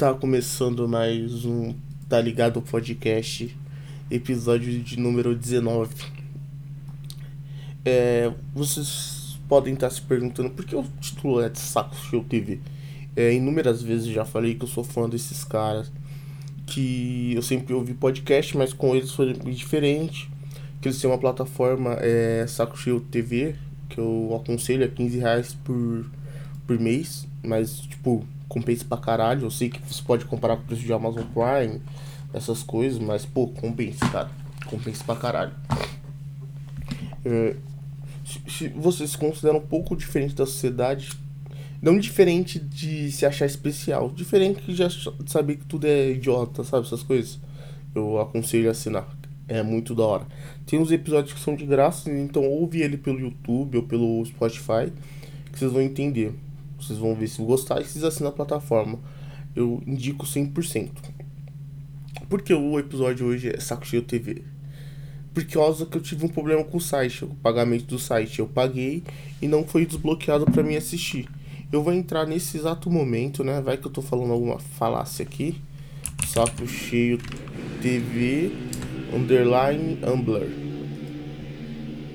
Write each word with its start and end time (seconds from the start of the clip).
Tá 0.00 0.14
começando 0.14 0.88
mais 0.88 1.44
um 1.44 1.74
Tá 2.08 2.18
Ligado 2.22 2.62
Podcast, 2.62 3.54
episódio 4.10 4.82
de 4.82 4.98
número 4.98 5.34
19. 5.36 5.94
É, 7.84 8.32
vocês 8.54 9.38
podem 9.46 9.74
estar 9.74 9.90
se 9.90 10.00
perguntando 10.00 10.48
por 10.48 10.64
que 10.64 10.74
o 10.74 10.82
título 11.02 11.42
é 11.42 11.50
de 11.50 11.58
Saco 11.58 11.94
Show 11.94 12.24
TV. 12.24 12.60
É, 13.14 13.34
inúmeras 13.34 13.82
vezes 13.82 14.06
já 14.06 14.24
falei 14.24 14.54
que 14.54 14.64
eu 14.64 14.68
sou 14.68 14.82
fã 14.82 15.06
desses 15.06 15.44
caras, 15.44 15.92
que 16.66 17.34
eu 17.34 17.42
sempre 17.42 17.74
ouvi 17.74 17.92
podcast, 17.92 18.56
mas 18.56 18.72
com 18.72 18.96
eles 18.96 19.10
foi 19.10 19.34
diferente. 19.34 20.30
Que 20.80 20.88
eles 20.88 20.98
têm 20.98 21.10
uma 21.10 21.18
plataforma, 21.18 21.98
é, 22.00 22.46
Saco 22.48 22.74
Show 22.74 23.00
TV, 23.00 23.54
que 23.90 23.98
eu 23.98 24.40
aconselho, 24.42 24.82
é 24.82 24.88
15 24.88 25.18
reais 25.18 25.52
por, 25.62 26.06
por 26.66 26.80
mês, 26.80 27.28
mas 27.44 27.80
tipo 27.80 28.26
compensa 28.50 28.84
pra 28.84 28.98
caralho. 28.98 29.44
Eu 29.44 29.50
sei 29.50 29.70
que 29.70 29.80
você 29.80 30.02
pode 30.02 30.26
comparar 30.26 30.56
com 30.56 30.64
o 30.64 30.66
preço 30.66 30.82
de 30.82 30.92
Amazon 30.92 31.22
Prime, 31.22 31.80
essas 32.34 32.62
coisas, 32.62 32.98
mas, 32.98 33.24
pô, 33.24 33.46
compensa, 33.46 34.06
cara. 34.08 34.30
Compensa 34.66 35.02
pra 35.04 35.16
caralho. 35.16 35.52
É, 37.24 37.56
se, 38.24 38.40
se 38.48 38.68
você 38.68 39.06
se 39.06 39.16
considera 39.16 39.56
um 39.56 39.66
pouco 39.66 39.96
diferente 39.96 40.34
da 40.34 40.44
sociedade, 40.44 41.10
não 41.80 41.98
diferente 41.98 42.58
de 42.58 43.10
se 43.10 43.24
achar 43.24 43.46
especial, 43.46 44.10
diferente 44.10 44.62
de 44.66 44.74
já 44.74 44.88
saber 45.26 45.56
que 45.56 45.64
tudo 45.64 45.86
é 45.86 46.10
idiota, 46.10 46.62
sabe? 46.64 46.86
Essas 46.86 47.02
coisas. 47.02 47.38
Eu 47.94 48.20
aconselho 48.20 48.68
a 48.68 48.72
assinar. 48.72 49.08
É 49.48 49.62
muito 49.62 49.94
da 49.94 50.04
hora. 50.04 50.26
Tem 50.66 50.78
uns 50.78 50.92
episódios 50.92 51.32
que 51.32 51.40
são 51.40 51.56
de 51.56 51.66
graça, 51.66 52.10
então 52.10 52.44
ouve 52.44 52.82
ele 52.82 52.96
pelo 52.96 53.18
YouTube 53.18 53.78
ou 53.78 53.82
pelo 53.82 54.24
Spotify, 54.24 54.92
que 55.50 55.58
vocês 55.58 55.72
vão 55.72 55.82
entender. 55.82 56.32
Vocês 56.80 56.98
vão 56.98 57.14
ver 57.14 57.28
se 57.28 57.42
gostar 57.42 57.80
e 57.80 57.84
vocês 57.84 58.04
assinam 58.04 58.30
a 58.30 58.32
plataforma. 58.32 58.98
Eu 59.54 59.82
indico 59.86 60.26
100%. 60.26 60.90
Porque 62.28 62.54
o 62.54 62.78
episódio 62.78 63.26
hoje 63.26 63.50
é 63.54 63.60
Saco 63.60 63.86
Cheio 63.86 64.02
TV. 64.02 64.42
Por 65.34 65.44
causa 65.44 65.86
que 65.86 65.96
eu 65.96 66.00
tive 66.00 66.24
um 66.24 66.28
problema 66.28 66.64
com 66.64 66.78
o 66.78 66.80
site, 66.80 67.24
o 67.24 67.28
pagamento 67.42 67.86
do 67.86 67.98
site. 67.98 68.40
Eu 68.40 68.46
paguei 68.46 69.02
e 69.40 69.46
não 69.46 69.64
foi 69.64 69.86
desbloqueado 69.86 70.44
para 70.44 70.62
mim 70.62 70.76
assistir. 70.76 71.28
Eu 71.72 71.82
vou 71.82 71.92
entrar 71.92 72.26
nesse 72.26 72.56
exato 72.56 72.90
momento, 72.90 73.44
né? 73.44 73.60
Vai 73.60 73.76
que 73.76 73.86
eu 73.86 73.92
tô 73.92 74.02
falando 74.02 74.32
alguma 74.32 74.58
falácia 74.58 75.22
aqui. 75.22 75.60
Saco 76.26 76.66
Cheio 76.66 77.18
TV 77.80 78.50
underline 79.14 79.98
Ambler. 80.04 80.48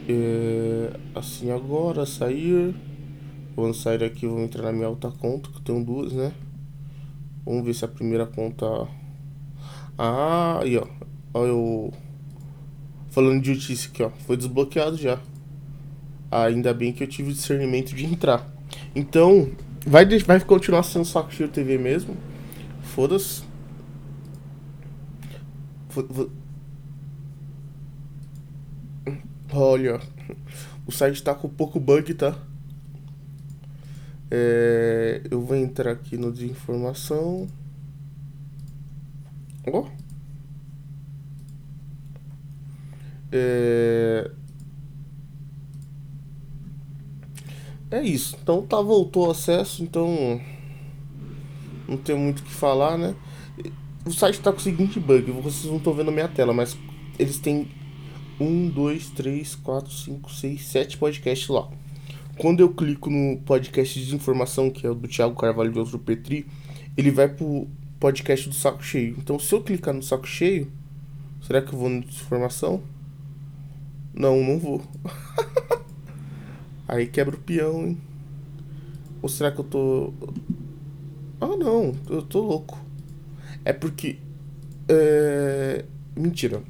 É, 0.07 0.91
assim 1.15 1.51
agora, 1.51 2.05
sair. 2.05 2.75
Vamos 3.55 3.81
sair 3.81 4.03
aqui, 4.03 4.27
vou 4.27 4.41
entrar 4.41 4.63
na 4.63 4.73
minha 4.73 4.89
outra 4.89 5.09
conta, 5.09 5.49
que 5.49 5.57
eu 5.57 5.61
tenho 5.61 5.83
duas, 5.83 6.11
né? 6.11 6.33
Vamos 7.45 7.63
ver 7.63 7.73
se 7.73 7.85
a 7.85 7.87
primeira 7.87 8.25
conta. 8.25 8.65
Ah, 9.97 10.59
aí 10.61 10.77
ó. 10.77 10.85
Olha 11.33 11.49
eu. 11.49 11.93
Falando 13.09 13.41
de 13.41 13.51
notícia 13.51 13.89
aqui, 13.89 14.03
ó. 14.03 14.09
Foi 14.09 14.35
desbloqueado 14.35 14.97
já. 14.97 15.19
Ainda 16.29 16.73
bem 16.73 16.91
que 16.91 17.03
eu 17.03 17.07
tive 17.07 17.31
discernimento 17.31 17.95
de 17.95 18.05
entrar. 18.05 18.45
Então, 18.93 19.49
vai, 19.85 20.05
vai 20.19 20.39
continuar 20.41 20.83
sendo 20.83 21.05
Saco 21.05 21.33
Cheio 21.33 21.47
TV 21.47 21.77
mesmo. 21.77 22.17
Foda-se. 22.81 23.43
Olha, 29.53 30.01
o 30.85 30.91
site 30.91 31.23
tá 31.23 31.33
com 31.33 31.47
pouco 31.47 31.79
bug, 31.79 32.13
tá? 32.15 32.35
É, 34.37 35.21
eu 35.31 35.39
vou 35.39 35.55
entrar 35.55 35.93
aqui 35.93 36.17
no 36.17 36.29
de 36.29 36.45
informação. 36.45 37.47
Oh. 39.65 39.85
É, 43.31 44.29
é 47.89 48.03
isso. 48.03 48.37
Então 48.43 48.61
tá, 48.67 48.81
voltou 48.81 49.27
o 49.27 49.31
acesso, 49.31 49.81
então 49.81 50.41
não 51.87 51.95
tem 51.95 52.17
muito 52.17 52.39
o 52.39 52.43
que 52.43 52.51
falar, 52.51 52.97
né? 52.97 53.15
O 54.05 54.11
site 54.11 54.41
tá 54.41 54.51
com 54.51 54.57
o 54.57 54.61
seguinte 54.61 54.99
bug, 54.99 55.31
vocês 55.31 55.63
não 55.63 55.77
estão 55.77 55.93
vendo 55.93 56.09
a 56.09 56.13
minha 56.13 56.27
tela, 56.27 56.53
mas 56.53 56.77
eles 57.17 57.39
têm 57.39 57.69
1, 58.37 58.67
2, 58.67 59.11
3, 59.11 59.55
4, 59.55 59.91
5, 59.93 60.29
6, 60.29 60.61
7 60.61 60.97
podcasts 60.97 61.47
lá. 61.47 61.69
Quando 62.37 62.59
eu 62.59 62.69
clico 62.69 63.09
no 63.09 63.37
podcast 63.37 64.03
de 64.03 64.13
informação, 64.13 64.69
que 64.69 64.85
é 64.85 64.89
o 64.89 64.95
do 64.95 65.07
Thiago 65.07 65.35
Carvalho 65.35 65.71
de 65.71 65.79
Outro 65.79 65.97
Petri, 65.97 66.45
ele 66.97 67.09
vai 67.09 67.29
pro 67.29 67.67
podcast 67.99 68.49
do 68.49 68.55
Saco 68.55 68.83
Cheio. 68.83 69.15
Então, 69.17 69.39
se 69.39 69.53
eu 69.53 69.63
clicar 69.63 69.93
no 69.93 70.03
Saco 70.03 70.27
Cheio, 70.27 70.69
será 71.41 71.61
que 71.61 71.73
eu 71.73 71.79
vou 71.79 71.89
no 71.89 72.01
de 72.01 72.13
informação? 72.13 72.83
Não, 74.13 74.43
não 74.43 74.59
vou. 74.59 74.81
Aí 76.87 77.07
quebra 77.07 77.35
o 77.35 77.39
peão, 77.39 77.87
hein? 77.87 77.97
Ou 79.21 79.29
será 79.29 79.51
que 79.51 79.59
eu 79.59 79.63
tô. 79.63 80.13
Ah, 81.39 81.55
não, 81.57 81.95
eu 82.09 82.21
tô 82.21 82.41
louco. 82.41 82.79
É 83.63 83.73
porque. 83.73 84.17
É... 84.87 85.85
Mentira. 86.15 86.61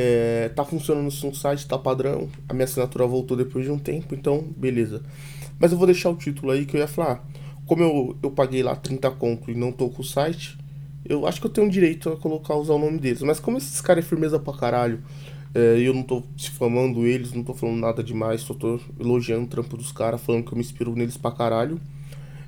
É, 0.00 0.48
tá 0.50 0.64
funcionando 0.64 1.06
no 1.06 1.34
site, 1.34 1.66
tá 1.66 1.76
padrão. 1.76 2.28
A 2.48 2.54
minha 2.54 2.66
assinatura 2.66 3.04
voltou 3.04 3.36
depois 3.36 3.64
de 3.64 3.70
um 3.72 3.78
tempo, 3.80 4.14
então 4.14 4.44
beleza. 4.56 5.02
Mas 5.58 5.72
eu 5.72 5.78
vou 5.78 5.88
deixar 5.88 6.08
o 6.10 6.14
título 6.14 6.52
aí 6.52 6.64
que 6.64 6.76
eu 6.76 6.80
ia 6.80 6.86
falar. 6.86 7.28
Como 7.66 7.82
eu, 7.82 8.16
eu 8.22 8.30
paguei 8.30 8.62
lá 8.62 8.76
30 8.76 9.10
conto 9.10 9.50
e 9.50 9.56
não 9.56 9.72
tô 9.72 9.88
com 9.88 10.00
o 10.00 10.04
site, 10.04 10.56
eu 11.04 11.26
acho 11.26 11.40
que 11.40 11.48
eu 11.48 11.50
tenho 11.50 11.68
direito 11.68 12.10
a 12.10 12.16
colocar, 12.16 12.54
usar 12.54 12.74
o 12.74 12.78
nome 12.78 12.96
deles. 12.98 13.22
Mas 13.22 13.40
como 13.40 13.58
esses 13.58 13.80
caras 13.80 14.04
é 14.04 14.08
firmeza 14.08 14.38
pra 14.38 14.52
caralho, 14.52 15.02
é, 15.52 15.80
eu 15.80 15.92
não 15.92 16.04
tô 16.04 16.22
difamando 16.36 17.04
eles, 17.04 17.32
não 17.32 17.42
tô 17.42 17.52
falando 17.52 17.80
nada 17.80 18.00
demais, 18.00 18.42
só 18.42 18.54
tô 18.54 18.78
elogiando 19.00 19.46
o 19.46 19.48
trampo 19.48 19.76
dos 19.76 19.90
caras, 19.90 20.20
falando 20.20 20.44
que 20.44 20.52
eu 20.52 20.56
me 20.56 20.62
inspiro 20.62 20.94
neles 20.94 21.16
pra 21.16 21.32
caralho. 21.32 21.80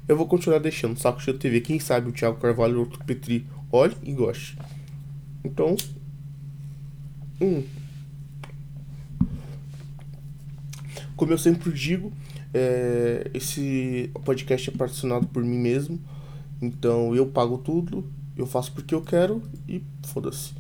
Eu 0.07 0.17
vou 0.17 0.29
continuar 0.29 0.61
deixando, 0.61 0.97
Saco 1.01 1.21
Cheio 1.21 1.37
TV. 1.37 1.61
Quem 1.63 1.81
sabe 1.81 2.11
o 2.11 2.13
Thiago 2.13 2.39
Carvalho 2.39 2.75
ou 2.75 2.81
outro 2.83 3.05
Petri 3.05 3.45
olhe 3.73 3.97
e 4.05 4.13
goste. 4.13 4.57
Então, 5.45 5.75
Hum. 7.41 7.63
Como 11.17 11.33
eu 11.33 11.39
sempre 11.39 11.73
digo, 11.73 12.13
é, 12.53 13.31
esse 13.35 14.11
podcast 14.25 14.71
é 14.71 14.73
patrocinado 14.73 15.27
por 15.27 15.43
mim 15.43 15.59
mesmo. 15.59 15.99
Então 16.61 17.15
eu 17.15 17.27
pago 17.27 17.59
tudo, 17.59 18.05
eu 18.37 18.47
faço 18.47 18.73
porque 18.73 18.95
eu 18.95 19.03
quero 19.03 19.43
e 19.69 19.83
foda-se. 20.07 20.53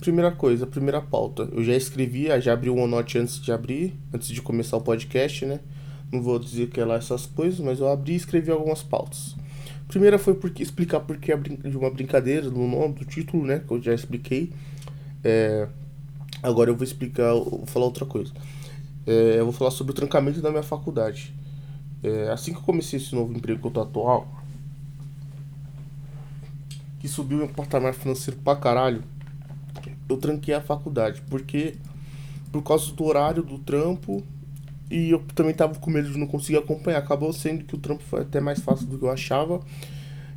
Primeira 0.00 0.30
coisa, 0.30 0.66
primeira 0.66 1.00
pauta. 1.00 1.48
Eu 1.52 1.64
já 1.64 1.74
escrevi, 1.74 2.28
já 2.40 2.52
abri 2.52 2.68
o 2.68 2.76
OneNote 2.76 3.18
antes 3.18 3.40
de 3.40 3.50
abrir, 3.50 3.94
antes 4.12 4.28
de 4.28 4.42
começar 4.42 4.76
o 4.76 4.80
podcast, 4.80 5.46
né? 5.46 5.60
Não 6.12 6.22
vou 6.22 6.38
dizer 6.38 6.68
que 6.68 6.80
é 6.80 6.84
lá 6.84 6.96
essas 6.96 7.26
coisas, 7.26 7.58
mas 7.60 7.80
eu 7.80 7.88
abri 7.88 8.12
e 8.12 8.16
escrevi 8.16 8.50
algumas 8.50 8.82
pautas. 8.82 9.34
Primeira 9.88 10.18
foi 10.18 10.34
porque 10.34 10.62
explicar 10.62 11.00
porque 11.00 11.32
é 11.32 11.36
de 11.36 11.76
uma 11.76 11.90
brincadeira 11.90 12.50
no 12.50 12.68
nome 12.68 12.94
do 12.94 13.04
título, 13.04 13.44
né? 13.44 13.62
Que 13.66 13.72
eu 13.72 13.82
já 13.82 13.94
expliquei. 13.94 14.52
É, 15.24 15.68
Agora 16.42 16.70
eu 16.70 16.76
vou 16.76 16.84
explicar, 16.84 17.32
vou 17.32 17.64
falar 17.66 17.86
outra 17.86 18.04
coisa. 18.04 18.32
É, 19.06 19.38
eu 19.38 19.44
vou 19.44 19.52
falar 19.52 19.70
sobre 19.70 19.92
o 19.92 19.94
trancamento 19.94 20.40
da 20.40 20.50
minha 20.50 20.62
faculdade. 20.62 21.34
É, 22.02 22.30
assim 22.30 22.52
que 22.52 22.58
eu 22.58 22.62
comecei 22.62 22.98
esse 22.98 23.14
novo 23.14 23.32
emprego 23.32 23.60
que 23.60 23.66
eu 23.66 23.70
tô 23.70 23.80
atual, 23.80 24.28
que 27.00 27.08
subiu 27.08 27.38
meu 27.38 27.48
patamar 27.48 27.94
financeiro 27.94 28.38
pra 28.40 28.56
caralho, 28.56 29.02
eu 30.08 30.16
tranquei 30.16 30.54
a 30.54 30.60
faculdade. 30.60 31.22
Porque, 31.28 31.76
por 32.52 32.62
causa 32.62 32.92
do 32.92 33.04
horário 33.04 33.42
do 33.42 33.58
trampo, 33.58 34.22
e 34.90 35.10
eu 35.10 35.24
também 35.34 35.54
tava 35.54 35.74
com 35.78 35.90
medo 35.90 36.10
de 36.10 36.18
não 36.18 36.26
conseguir 36.26 36.58
acompanhar. 36.58 36.98
Acabou 36.98 37.32
sendo 37.32 37.64
que 37.64 37.74
o 37.74 37.78
trampo 37.78 38.02
foi 38.04 38.22
até 38.22 38.40
mais 38.40 38.60
fácil 38.60 38.86
do 38.86 38.98
que 38.98 39.04
eu 39.04 39.10
achava. 39.10 39.60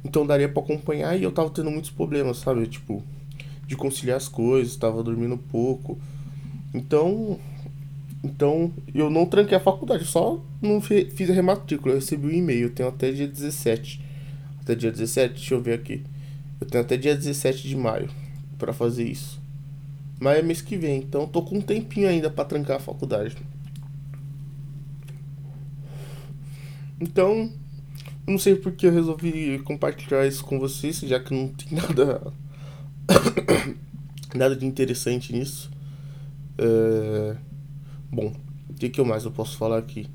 Então 0.03 0.25
daria 0.25 0.49
para 0.49 0.63
acompanhar 0.63 1.17
e 1.17 1.23
eu 1.23 1.31
tava 1.31 1.49
tendo 1.49 1.69
muitos 1.69 1.91
problemas, 1.91 2.37
sabe? 2.37 2.65
Tipo, 2.67 3.03
de 3.69 3.77
conciliar 3.77 4.17
as 4.17 4.27
coisas, 4.27 4.73
estava 4.73 5.03
dormindo 5.03 5.37
pouco. 5.37 5.95
Então, 6.73 7.39
então 8.23 8.73
eu 8.95 9.11
não 9.11 9.27
tranquei 9.27 9.55
a 9.55 9.59
faculdade, 9.59 10.05
só 10.05 10.43
não 10.59 10.81
fiz 10.81 11.29
a 11.29 11.33
rematrícula. 11.33 11.93
Eu 11.93 11.99
recebi 11.99 12.25
o 12.25 12.29
um 12.31 12.33
e-mail, 12.33 12.63
eu 12.63 12.69
tenho 12.71 12.89
até 12.89 13.11
dia 13.11 13.27
17. 13.27 14.03
Até 14.61 14.73
dia 14.73 14.91
17, 14.91 15.35
deixa 15.35 15.53
eu 15.53 15.61
ver 15.61 15.73
aqui. 15.73 16.03
Eu 16.59 16.65
tenho 16.65 16.83
até 16.83 16.97
dia 16.97 17.15
17 17.15 17.67
de 17.67 17.75
maio 17.77 18.09
para 18.57 18.73
fazer 18.73 19.03
isso. 19.03 19.39
Mas 20.19 20.39
é 20.39 20.41
mês 20.41 20.61
que 20.61 20.75
vem, 20.75 20.97
então 20.97 21.27
tô 21.27 21.43
com 21.43 21.59
um 21.59 21.61
tempinho 21.61 22.09
ainda 22.09 22.29
para 22.29 22.45
trancar 22.45 22.77
a 22.77 22.79
faculdade. 22.79 23.37
Então, 26.99 27.51
não 28.25 28.39
sei 28.39 28.55
porque 28.55 28.87
eu 28.87 28.91
resolvi 28.91 29.59
compartilhar 29.59 30.25
isso 30.25 30.43
com 30.43 30.59
vocês, 30.59 30.99
já 31.01 31.19
que 31.19 31.35
não 31.35 31.49
tem 31.49 31.77
nada 31.77 32.33
Nada 34.35 34.55
de 34.55 34.65
interessante 34.65 35.33
nisso. 35.33 35.69
É... 36.57 37.35
Bom, 38.11 38.33
o 38.69 38.73
que, 38.73 38.89
que 38.89 39.01
mais 39.01 39.25
eu 39.25 39.31
posso 39.31 39.57
falar 39.57 39.77
aqui? 39.77 40.07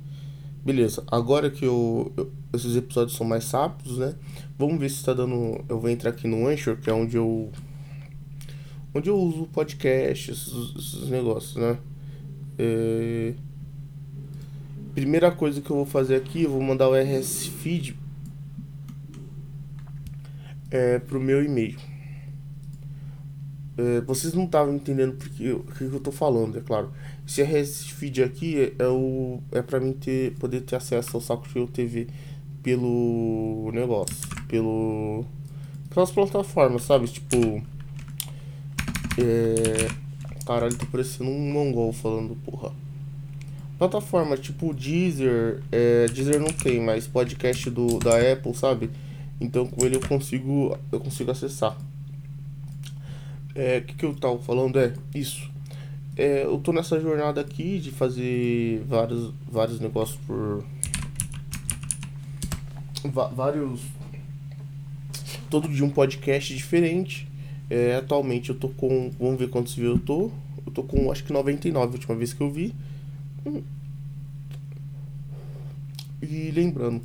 beleza. 0.64 1.04
Agora 1.08 1.50
que 1.50 1.64
eu, 1.64 2.10
eu, 2.16 2.32
esses 2.52 2.74
episódios 2.74 3.16
são 3.16 3.26
mais 3.26 3.50
rápidos, 3.50 3.98
né? 3.98 4.14
Vamos 4.58 4.80
ver 4.80 4.88
se 4.88 5.04
tá 5.04 5.12
dando. 5.12 5.62
Eu 5.68 5.78
vou 5.78 5.90
entrar 5.90 6.10
aqui 6.10 6.26
no 6.26 6.48
Anchor, 6.48 6.76
que 6.78 6.88
é 6.88 6.92
onde 6.92 7.16
eu. 7.16 7.52
Onde 8.94 9.10
eu 9.10 9.18
uso 9.18 9.46
podcast, 9.48 10.30
esses, 10.30 10.52
esses 10.76 11.08
negócios, 11.10 11.56
né? 11.56 11.78
É... 12.58 13.34
Primeira 14.94 15.30
coisa 15.32 15.60
que 15.60 15.68
eu 15.68 15.76
vou 15.76 15.86
fazer 15.86 16.14
aqui, 16.14 16.44
eu 16.44 16.50
vou 16.50 16.62
mandar 16.62 16.88
o 16.88 16.94
RS 16.94 17.48
Feed 17.48 17.96
é, 20.70 21.00
pro 21.00 21.20
meu 21.20 21.44
e-mail. 21.44 21.76
É, 23.76 24.00
vocês 24.02 24.32
não 24.34 24.44
estavam 24.44 24.74
entendendo 24.74 25.14
porque 25.14 25.50
o 25.50 25.64
que 25.64 25.84
eu 25.84 26.00
tô 26.00 26.12
falando, 26.12 26.56
é 26.56 26.60
claro. 26.60 26.92
Esse 27.26 27.42
RS 27.42 27.88
Feed 27.88 28.22
aqui 28.22 28.60
é, 28.78 28.84
é 28.84 28.88
o 28.88 29.40
é 29.50 29.62
para 29.62 29.80
mim 29.80 29.92
ter 29.92 30.32
poder 30.38 30.60
ter 30.60 30.76
acesso 30.76 31.16
ao 31.16 31.20
Saco 31.20 31.48
Cheio 31.48 31.66
TV 31.66 32.06
pelo 32.62 33.70
negócio, 33.72 34.16
pelo 34.46 35.24
pelas 35.90 36.10
plataformas, 36.12 36.82
sabe? 36.84 37.08
Tipo 37.08 37.62
é 39.18 39.88
caralho, 40.46 40.76
tá 40.76 40.86
parecendo 40.90 41.30
um 41.30 41.52
mongol 41.52 41.92
falando, 41.92 42.36
porra. 42.44 42.72
Plataforma 43.76 44.36
tipo 44.36 44.72
Deezer, 44.72 45.62
é, 45.72 46.06
Deezer 46.06 46.38
não 46.38 46.52
tem, 46.52 46.80
mas 46.80 47.08
podcast 47.08 47.68
do 47.70 47.98
da 47.98 48.16
Apple, 48.32 48.54
sabe? 48.54 48.90
Então 49.40 49.66
com 49.66 49.84
ele 49.84 49.96
eu 49.96 50.00
consigo 50.00 50.78
eu 50.92 51.00
consigo 51.00 51.32
acessar. 51.32 51.76
É, 53.54 53.80
que, 53.80 53.94
que 53.94 54.04
eu 54.04 54.14
tava 54.14 54.38
falando 54.38 54.78
é 54.78 54.94
isso. 55.14 55.50
É, 56.16 56.44
eu 56.44 56.58
tô 56.58 56.72
nessa 56.72 57.00
jornada 57.00 57.40
aqui 57.40 57.78
de 57.78 57.90
fazer 57.90 58.84
vários, 58.86 59.32
vários 59.50 59.80
negócios 59.80 60.18
por. 60.26 60.64
vários. 63.34 63.80
Todo 65.50 65.68
dia 65.68 65.84
um 65.84 65.90
podcast 65.90 66.54
diferente. 66.54 67.28
É, 67.70 67.96
atualmente 67.96 68.50
eu 68.50 68.54
tô 68.54 68.68
com. 68.68 69.10
Vamos 69.18 69.38
ver 69.38 69.48
quantos 69.50 69.74
views 69.74 69.98
eu 69.98 70.04
tô. 70.04 70.30
Eu 70.66 70.72
tô 70.72 70.82
com 70.82 71.10
acho 71.10 71.24
que 71.24 71.32
99 71.32 71.86
a 71.86 71.90
última 71.90 72.14
vez 72.14 72.32
que 72.32 72.40
eu 72.40 72.50
vi. 72.50 72.74
E 76.22 76.50
lembrando, 76.52 77.02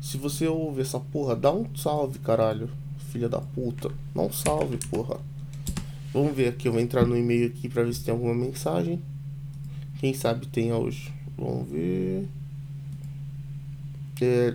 se 0.00 0.16
você 0.16 0.46
ouvir 0.46 0.82
essa 0.82 1.00
porra, 1.00 1.34
dá 1.34 1.52
um 1.52 1.66
salve, 1.76 2.18
caralho. 2.18 2.68
Filha 3.12 3.28
da 3.28 3.40
puta. 3.40 3.90
Dá 4.14 4.22
um 4.22 4.32
salve, 4.32 4.76
porra. 4.90 5.18
Vamos 6.12 6.34
ver 6.34 6.48
aqui, 6.48 6.68
eu 6.68 6.72
vou 6.72 6.80
entrar 6.80 7.06
no 7.06 7.16
e-mail 7.16 7.48
aqui 7.48 7.68
pra 7.68 7.82
ver 7.82 7.92
se 7.92 8.02
tem 8.02 8.12
alguma 8.12 8.34
mensagem. 8.34 9.00
Quem 10.00 10.14
sabe 10.14 10.46
tenha 10.46 10.76
hoje. 10.76 11.12
Vamos 11.36 11.68
ver. 11.68 12.26
É, 14.20 14.54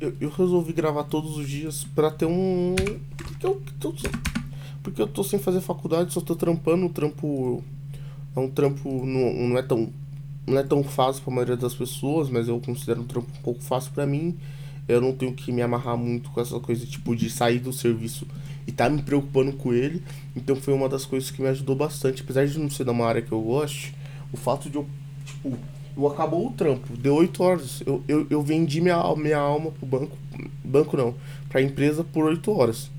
eu, 0.00 0.14
eu 0.20 0.30
resolvi 0.30 0.72
gravar 0.72 1.04
todos 1.04 1.36
os 1.36 1.48
dias 1.48 1.84
pra 1.94 2.10
ter 2.10 2.26
um. 2.26 2.74
Porque 3.16 3.46
eu, 3.46 3.62
tô, 3.78 3.94
porque 4.82 5.02
eu 5.02 5.06
tô 5.06 5.24
sem 5.24 5.38
fazer 5.38 5.60
faculdade, 5.60 6.12
só 6.12 6.20
tô 6.20 6.36
trampando. 6.36 6.86
O 6.86 6.90
trampo. 6.90 7.64
É 8.36 8.40
um 8.40 8.48
trampo. 8.48 9.04
Não, 9.04 9.48
não 9.48 9.58
é 9.58 9.62
tão. 9.62 9.90
Não 10.46 10.58
é 10.58 10.62
tão 10.62 10.82
fácil 10.82 11.22
pra 11.22 11.32
maioria 11.32 11.56
das 11.56 11.74
pessoas, 11.74 12.28
mas 12.28 12.48
eu 12.48 12.60
considero 12.60 13.02
um 13.02 13.06
trampo 13.06 13.28
um 13.38 13.42
pouco 13.42 13.62
fácil 13.62 13.92
pra 13.92 14.06
mim. 14.06 14.36
Eu 14.90 15.00
não 15.00 15.12
tenho 15.12 15.32
que 15.32 15.52
me 15.52 15.62
amarrar 15.62 15.96
muito 15.96 16.30
com 16.30 16.40
essa 16.40 16.58
coisa, 16.58 16.84
tipo, 16.84 17.14
de 17.14 17.30
sair 17.30 17.60
do 17.60 17.72
serviço 17.72 18.26
e 18.66 18.72
tá 18.72 18.88
me 18.88 19.00
preocupando 19.02 19.52
com 19.52 19.72
ele. 19.72 20.02
Então 20.34 20.56
foi 20.56 20.74
uma 20.74 20.88
das 20.88 21.04
coisas 21.04 21.30
que 21.30 21.40
me 21.40 21.48
ajudou 21.48 21.76
bastante. 21.76 22.22
Apesar 22.22 22.44
de 22.46 22.58
não 22.58 22.68
ser 22.68 22.82
da 22.82 22.90
uma 22.90 23.06
área 23.06 23.22
que 23.22 23.30
eu 23.30 23.40
gosto, 23.40 23.94
o 24.32 24.36
fato 24.36 24.68
de 24.68 24.76
eu, 24.76 24.86
tipo, 25.24 25.56
eu 25.96 26.06
acabou 26.08 26.48
o 26.48 26.52
trampo, 26.52 26.96
deu 26.96 27.14
8 27.14 27.42
horas. 27.42 27.82
Eu, 27.86 28.02
eu, 28.08 28.26
eu 28.28 28.42
vendi 28.42 28.80
minha, 28.80 29.00
minha 29.14 29.38
alma 29.38 29.70
pro 29.70 29.86
banco. 29.86 30.18
Banco 30.64 30.96
não, 30.96 31.14
pra 31.48 31.62
empresa 31.62 32.02
por 32.02 32.24
8 32.24 32.50
horas. 32.50 32.90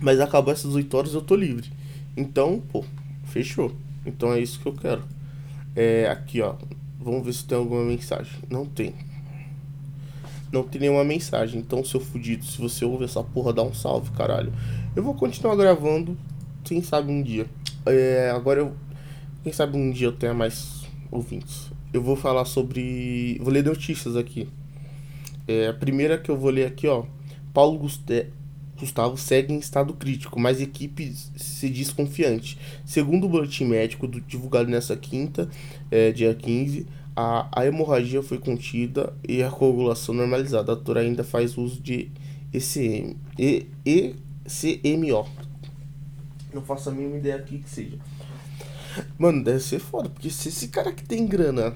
Mas 0.00 0.20
acabou 0.20 0.52
essas 0.52 0.72
8 0.72 0.96
horas 0.96 1.14
eu 1.14 1.22
tô 1.22 1.34
livre. 1.34 1.68
Então, 2.16 2.62
pô, 2.70 2.84
fechou. 3.24 3.72
Então 4.04 4.32
é 4.32 4.40
isso 4.40 4.60
que 4.60 4.66
eu 4.66 4.72
quero. 4.72 5.02
É, 5.74 6.08
aqui 6.08 6.40
ó. 6.40 6.54
Vamos 7.00 7.24
ver 7.24 7.32
se 7.32 7.44
tem 7.44 7.58
alguma 7.58 7.84
mensagem. 7.84 8.32
Não 8.48 8.66
tem 8.66 8.94
não 10.56 10.68
tem 10.68 10.80
nenhuma 10.80 11.04
mensagem. 11.04 11.60
Então, 11.60 11.84
seu 11.84 12.00
fudido, 12.00 12.44
se 12.44 12.58
você 12.58 12.84
ouve 12.84 13.04
essa 13.04 13.22
porra, 13.22 13.52
dá 13.52 13.62
um 13.62 13.74
salve, 13.74 14.10
caralho. 14.10 14.52
Eu 14.94 15.02
vou 15.02 15.14
continuar 15.14 15.56
gravando, 15.56 16.16
quem 16.64 16.82
sabe 16.82 17.10
um 17.10 17.22
dia. 17.22 17.46
É, 17.84 18.30
agora 18.34 18.60
eu. 18.60 18.72
Quem 19.42 19.52
sabe 19.52 19.76
um 19.76 19.90
dia 19.90 20.08
eu 20.08 20.12
tenha 20.12 20.34
mais 20.34 20.84
ouvintes. 21.10 21.70
Eu 21.92 22.02
vou 22.02 22.16
falar 22.16 22.44
sobre. 22.44 23.38
Vou 23.40 23.52
ler 23.52 23.64
notícias 23.64 24.16
aqui. 24.16 24.48
É, 25.46 25.68
a 25.68 25.74
primeira 25.74 26.18
que 26.18 26.30
eu 26.30 26.36
vou 26.36 26.50
ler 26.50 26.66
aqui, 26.66 26.86
ó. 26.88 27.04
Paulo. 27.52 27.88
Gustavo 28.78 29.16
segue 29.16 29.54
em 29.54 29.58
estado 29.58 29.94
crítico, 29.94 30.38
mas 30.38 30.60
equipe 30.60 31.10
se 31.36 31.70
diz 31.70 31.90
confiante. 31.90 32.58
Segundo 32.84 33.24
o 33.24 33.28
boletim 33.28 33.64
médico 33.64 34.06
do, 34.06 34.20
divulgado 34.20 34.68
nessa 34.68 34.94
quinta, 34.94 35.48
é, 35.90 36.12
dia 36.12 36.34
15, 36.34 36.86
a, 37.16 37.48
a 37.50 37.66
hemorragia 37.66 38.22
foi 38.22 38.38
contida 38.38 39.14
e 39.26 39.42
a 39.42 39.50
coagulação 39.50 40.14
normalizada. 40.14 40.72
A 40.72 40.74
ator 40.74 40.98
ainda 40.98 41.24
faz 41.24 41.56
uso 41.56 41.80
de 41.80 42.12
ECM, 42.52 43.16
e, 43.38 43.66
ECMO. 43.84 45.26
Não 46.52 46.62
faço 46.62 46.90
a 46.90 46.92
mínima 46.92 47.16
ideia 47.16 47.36
aqui 47.36 47.58
que 47.58 47.70
seja. 47.70 47.98
Mano, 49.18 49.42
deve 49.42 49.60
ser 49.60 49.78
foda, 49.78 50.08
porque 50.08 50.30
se 50.30 50.48
esse 50.48 50.68
cara 50.68 50.92
que 50.92 51.04
tem 51.04 51.26
grana 51.26 51.74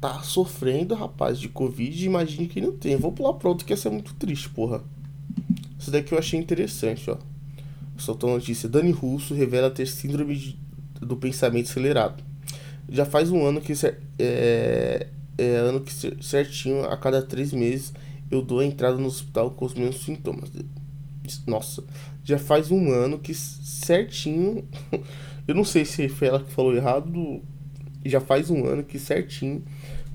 tá 0.00 0.22
sofrendo, 0.22 0.94
rapaz, 0.94 1.38
de 1.38 1.48
Covid, 1.48 2.04
imagine 2.04 2.46
que 2.46 2.60
não 2.60 2.72
tem. 2.72 2.96
Vou 2.96 3.12
pular 3.12 3.34
pro 3.34 3.48
outro 3.48 3.64
que 3.64 3.72
ia 3.72 3.76
ser 3.76 3.90
muito 3.90 4.14
triste, 4.14 4.50
porra. 4.50 4.82
Isso 5.78 5.90
daqui 5.90 6.12
eu 6.12 6.18
achei 6.18 6.38
interessante, 6.38 7.10
ó. 7.10 7.16
Soltou 7.96 8.30
notícia. 8.30 8.68
Dani 8.68 8.90
Russo 8.90 9.34
revela 9.34 9.70
ter 9.70 9.86
síndrome 9.86 10.36
de, 10.36 10.58
do 11.00 11.16
pensamento 11.16 11.70
acelerado 11.70 12.22
já 12.88 13.04
faz 13.04 13.30
um 13.30 13.44
ano 13.44 13.60
que 13.60 13.72
é, 14.18 15.06
é 15.38 15.56
ano 15.56 15.80
que 15.80 15.92
certinho 16.22 16.84
a 16.84 16.96
cada 16.96 17.22
três 17.22 17.52
meses 17.52 17.92
eu 18.30 18.42
dou 18.42 18.60
a 18.60 18.64
entrada 18.64 18.96
no 18.96 19.06
hospital 19.06 19.50
com 19.50 19.64
os 19.64 19.74
mesmos 19.74 20.04
sintomas. 20.04 20.50
Nossa, 21.46 21.82
já 22.22 22.38
faz 22.38 22.70
um 22.70 22.90
ano 22.90 23.18
que 23.18 23.34
certinho. 23.34 24.66
Eu 25.46 25.54
não 25.54 25.64
sei 25.64 25.84
se 25.84 26.08
foi 26.08 26.28
ela 26.28 26.40
que 26.40 26.50
falou 26.50 26.74
errado. 26.74 27.42
Já 28.04 28.18
faz 28.18 28.48
um 28.50 28.64
ano 28.64 28.82
que 28.82 28.98
certinho. 28.98 29.62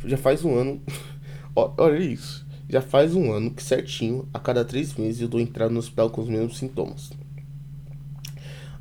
Já 0.06 0.18
faz 0.18 0.44
um 0.44 0.56
ano. 0.56 0.81
Olha 1.56 2.00
isso. 2.00 2.48
Já 2.68 2.81
faz 2.81 3.16
um 3.16 3.31
ano 3.31 3.51
que 3.51 3.63
certinho, 3.63 4.27
a 4.31 4.39
cada 4.39 4.63
três 4.63 4.94
meses 4.94 5.21
eu 5.21 5.27
dou 5.27 5.40
entrada 5.40 5.71
no 5.71 5.80
hospital 5.80 6.09
com 6.11 6.21
os 6.21 6.30
mesmos 6.30 6.57
sintomas. 6.57 7.11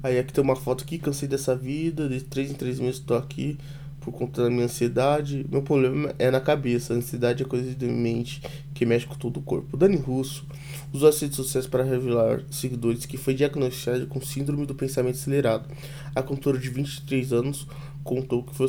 Aí 0.03 0.19
aqui 0.19 0.33
tem 0.33 0.45
uma 0.45 0.57
foto 0.57 0.85
aqui, 0.85 0.99
cansei 0.99 1.29
dessa 1.29 1.57
vida, 1.57 2.09
de 2.09 2.21
três 2.21 2.51
em 2.51 2.55
três 2.55 2.79
meses 2.79 3.01
estou 3.01 3.17
aqui 3.17 3.59
por 4.01 4.13
conta 4.13 4.45
da 4.45 4.51
minha 4.51 4.65
ansiedade. 4.65 5.45
Meu 5.51 5.63
problema 5.63 6.15
é 6.19 6.31
na 6.31 6.41
cabeça. 6.41 6.95
A 6.95 6.97
ansiedade 6.97 7.43
é 7.43 7.47
coisa 7.47 7.75
de 7.75 7.87
mente 7.87 8.41
que 8.75 8.87
mexe 8.87 9.07
com 9.07 9.15
todo 9.15 9.39
o 9.39 9.43
corpo. 9.43 9.77
Dani 9.77 9.97
Russo 9.97 10.47
usou 10.93 11.09
as 11.09 11.21
redes 11.21 11.37
sociais 11.37 11.67
para 11.67 11.83
revelar 11.83 12.43
seguidores 12.51 13.05
que 13.05 13.17
foi 13.17 13.35
diagnosticada 13.35 14.07
com 14.07 14.21
síndrome 14.21 14.65
do 14.67 14.75
pensamento 14.75 15.17
acelerado. 15.17 15.69
A 16.15 16.23
cantora 16.23 16.59
de 16.59 16.71
23 16.71 17.33
anos 17.33 17.67
contou 18.03 18.43
que 18.43 18.55
foi 18.55 18.69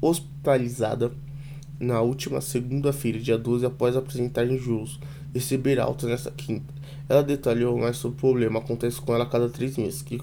hospitalizada 0.00 1.12
na 1.78 2.00
última 2.00 2.40
segunda-feira, 2.40 3.18
dia 3.18 3.36
12, 3.36 3.66
após 3.66 3.96
apresentar 3.96 4.46
enjoos, 4.46 4.98
receber 5.34 5.78
alta 5.78 6.06
nessa 6.06 6.30
quinta. 6.30 6.72
Ela 7.08 7.22
detalhou 7.22 7.78
mais 7.78 7.98
sobre 7.98 8.16
o 8.16 8.20
problema. 8.20 8.58
Acontece 8.58 9.00
com 9.00 9.14
ela 9.14 9.24
a 9.24 9.28
cada 9.28 9.48
três 9.48 9.76
meses. 9.76 10.00
Que... 10.02 10.18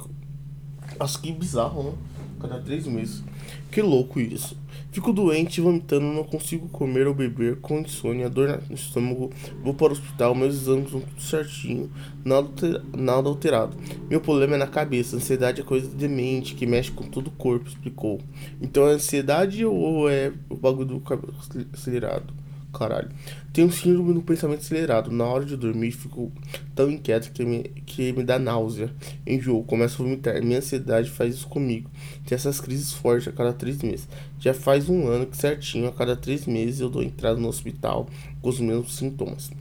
Acho 0.99 1.21
que 1.21 1.31
bizarro, 1.31 1.83
né? 1.83 1.93
Cada 2.39 2.59
três 2.59 2.85
meses. 2.87 3.23
Que 3.71 3.81
louco 3.81 4.19
isso. 4.19 4.55
Fico 4.91 5.11
doente, 5.11 5.59
vomitando, 5.59 6.05
não 6.05 6.23
consigo 6.23 6.69
comer 6.69 7.07
ou 7.07 7.15
beber, 7.15 7.55
com 7.55 7.79
insônia, 7.79 8.29
dor 8.29 8.61
no 8.69 8.75
estômago, 8.75 9.31
vou 9.63 9.73
para 9.73 9.89
o 9.89 9.91
hospital, 9.93 10.35
meus 10.35 10.53
exames 10.53 10.85
estão 10.85 11.01
tudo 11.01 11.19
certinho, 11.19 11.89
nada, 12.23 12.83
nada 12.95 13.27
alterado. 13.27 13.75
Meu 14.07 14.21
problema 14.21 14.53
é 14.53 14.57
na 14.59 14.67
cabeça, 14.67 15.15
ansiedade 15.15 15.61
é 15.61 15.63
coisa 15.63 15.87
demente, 15.87 16.53
que 16.53 16.67
mexe 16.67 16.91
com 16.91 17.05
todo 17.05 17.27
o 17.27 17.31
corpo, 17.31 17.67
explicou. 17.67 18.21
Então 18.61 18.87
é 18.87 18.91
ansiedade 18.93 19.65
ou 19.65 20.07
é 20.07 20.31
o 20.47 20.55
bagulho 20.55 20.89
do 20.89 20.99
cabelo 20.99 21.33
acelerado? 21.73 22.31
Caralho. 22.73 23.09
Tenho 23.53 23.71
síndrome 23.71 24.13
do 24.13 24.21
pensamento 24.23 24.61
acelerado. 24.61 25.11
Na 25.11 25.25
hora 25.25 25.45
de 25.45 25.55
dormir, 25.55 25.91
fico 25.91 26.31
tão 26.73 26.89
inquieto 26.89 27.31
que 27.31 27.45
me, 27.45 27.63
que 27.85 28.11
me 28.11 28.23
dá 28.23 28.39
náusea. 28.39 28.91
Enjoo, 29.27 29.63
começo 29.63 30.01
a 30.01 30.05
vomitar. 30.05 30.41
Minha 30.43 30.57
ansiedade 30.57 31.09
faz 31.11 31.35
isso 31.35 31.47
comigo. 31.47 31.89
Tem 32.25 32.35
essas 32.35 32.59
crises 32.59 32.91
fortes 32.91 33.27
a 33.27 33.31
cada 33.31 33.53
três 33.53 33.81
meses. 33.83 34.09
Já 34.39 34.55
faz 34.55 34.89
um 34.89 35.07
ano 35.07 35.27
que 35.27 35.37
certinho, 35.37 35.87
a 35.87 35.91
cada 35.91 36.15
três 36.15 36.47
meses, 36.47 36.79
eu 36.79 36.89
dou 36.89 37.03
entrada 37.03 37.39
no 37.39 37.47
hospital 37.47 38.09
com 38.41 38.49
os 38.49 38.59
mesmos 38.59 38.95
sintomas. 38.95 39.51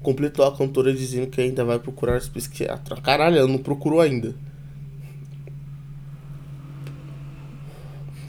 Completou 0.00 0.44
a 0.46 0.56
cantora 0.56 0.92
dizendo 0.92 1.26
que 1.26 1.40
ainda 1.40 1.64
vai 1.64 1.80
procurar 1.80 2.20
psiquiatra. 2.20 3.00
Caralho, 3.00 3.36
ela 3.36 3.48
não 3.48 3.58
procurou 3.58 4.00
ainda. 4.00 4.32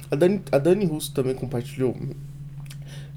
A 0.09 0.15
Dani, 0.15 0.41
a 0.51 0.57
Dani 0.57 0.85
Russo 0.85 1.12
também 1.12 1.33
compartilhou 1.33 1.95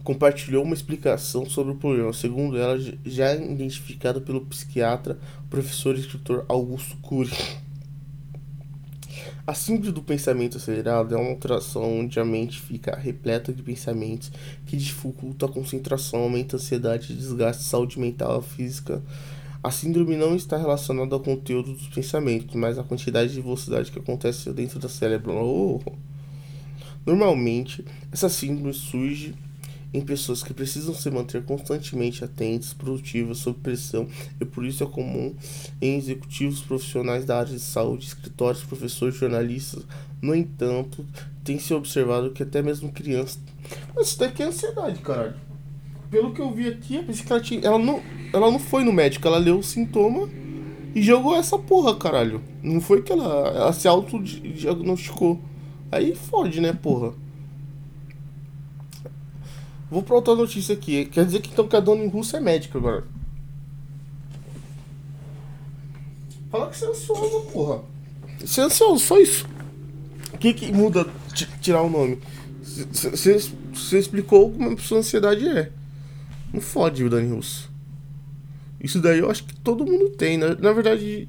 compartilhou 0.06 0.62
uma 0.62 0.72
explicação 0.72 1.44
sobre 1.50 1.72
o 1.72 1.74
problema, 1.74 2.12
segundo 2.12 2.56
ela, 2.56 2.78
já 3.04 3.34
identificada 3.34 4.20
pelo 4.20 4.40
psiquiatra, 4.42 5.18
professor 5.50 5.96
e 5.96 6.00
escritor 6.00 6.46
Augusto 6.48 6.96
Cury. 6.98 7.36
A 9.44 9.52
síndrome 9.52 9.90
do 9.90 10.02
pensamento 10.02 10.58
acelerado 10.58 11.12
é 11.12 11.18
uma 11.18 11.30
alteração 11.30 11.98
onde 11.98 12.20
a 12.20 12.24
mente 12.24 12.60
fica 12.60 12.94
repleta 12.94 13.52
de 13.52 13.64
pensamentos 13.64 14.30
que 14.64 14.76
dificulta 14.76 15.46
a 15.46 15.48
concentração, 15.48 16.20
aumenta 16.20 16.54
a 16.54 16.58
ansiedade, 16.58 17.12
desgaste 17.12 17.64
saúde 17.64 17.98
mental 17.98 18.38
e 18.40 18.54
física. 18.54 19.02
A 19.60 19.72
síndrome 19.72 20.16
não 20.16 20.36
está 20.36 20.56
relacionada 20.56 21.16
ao 21.16 21.20
conteúdo 21.20 21.72
dos 21.72 21.88
pensamentos, 21.88 22.54
mas 22.54 22.78
à 22.78 22.84
quantidade 22.84 23.32
de 23.32 23.40
velocidade 23.40 23.90
que 23.90 23.98
acontece 23.98 24.52
dentro 24.52 24.78
do 24.78 24.88
cérebro. 24.88 25.32
Oh. 25.34 25.80
Normalmente, 27.04 27.84
essa 28.12 28.28
síndrome 28.28 28.72
surge 28.72 29.34
em 29.92 30.00
pessoas 30.00 30.42
que 30.42 30.52
precisam 30.52 30.94
se 30.94 31.10
manter 31.10 31.42
constantemente 31.44 32.24
atentas, 32.24 32.72
produtivas, 32.72 33.38
sob 33.38 33.58
pressão, 33.60 34.06
e 34.40 34.44
por 34.44 34.64
isso 34.64 34.84
é 34.84 34.86
comum 34.86 35.34
em 35.80 35.96
executivos 35.96 36.60
profissionais 36.60 37.24
da 37.24 37.38
área 37.38 37.52
de 37.52 37.60
saúde, 37.60 38.06
escritórios, 38.06 38.62
professores, 38.62 39.16
jornalistas. 39.16 39.84
No 40.20 40.34
entanto, 40.34 41.04
tem 41.44 41.58
se 41.58 41.72
observado 41.72 42.30
que 42.30 42.42
até 42.42 42.62
mesmo 42.62 42.90
crianças. 42.90 43.38
Mas 43.94 44.08
isso 44.08 44.18
daqui 44.18 44.42
é 44.42 44.46
ansiedade, 44.46 45.00
caralho. 45.00 45.34
Pelo 46.10 46.32
que 46.32 46.40
eu 46.40 46.52
vi 46.52 46.68
aqui, 46.68 46.98
a 46.98 47.02
psiquiatra 47.02 47.56
ela 47.62 47.78
não, 47.78 48.02
ela 48.32 48.50
não 48.50 48.58
foi 48.58 48.84
no 48.84 48.92
médico, 48.92 49.26
ela 49.26 49.38
leu 49.38 49.58
o 49.58 49.62
sintoma 49.62 50.28
e 50.94 51.02
jogou 51.02 51.36
essa 51.36 51.58
porra, 51.58 51.94
caralho. 51.94 52.42
Não 52.62 52.80
foi 52.80 53.02
que 53.02 53.12
ela, 53.12 53.48
ela 53.48 53.72
se 53.72 53.86
autodiagnosticou. 53.88 55.40
Aí 55.90 56.14
fode, 56.14 56.60
né, 56.60 56.72
porra? 56.72 57.12
Vou 59.90 60.02
pra 60.02 60.16
outra 60.16 60.34
notícia 60.34 60.74
aqui. 60.74 61.06
Quer 61.06 61.24
dizer 61.24 61.40
que 61.40 61.50
então 61.50 61.68
que 61.68 61.76
a 61.76 61.80
dona 61.80 62.04
em 62.04 62.08
russo 62.08 62.36
é 62.36 62.40
médica 62.40 62.78
agora. 62.78 63.04
Fala 66.50 66.70
que 66.70 66.76
você 66.76 66.84
é 66.84 66.88
ansioso, 66.88 67.40
porra. 67.52 67.82
Você 68.40 68.60
é 68.60 68.64
ansioso, 68.64 69.04
só 69.04 69.18
isso. 69.18 69.46
O 70.32 70.38
que 70.38 70.52
que 70.52 70.72
muda 70.72 71.06
tirar 71.60 71.82
o 71.82 71.90
nome? 71.90 72.18
Você 72.62 73.98
explicou 73.98 74.50
como 74.50 74.72
a 74.72 74.76
sua 74.78 74.98
ansiedade 74.98 75.46
é. 75.48 75.70
Não 76.52 76.60
fode 76.60 77.04
o 77.04 77.10
Dani 77.10 77.34
Russo. 77.34 77.70
Isso 78.80 79.00
daí 79.00 79.18
eu 79.18 79.30
acho 79.30 79.44
que 79.44 79.54
todo 79.56 79.86
mundo 79.86 80.10
tem. 80.10 80.36
Na, 80.36 80.54
na 80.54 80.72
verdade, 80.72 81.28